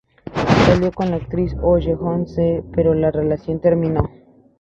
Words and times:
Salió 0.65 0.91
con 0.91 1.11
la 1.11 1.17
actriz 1.17 1.55
Oh 1.61 1.77
Yeon-seo, 1.77 2.65
pero 2.73 2.95
la 2.95 3.11
relación 3.11 3.59
terminó. 3.59 4.09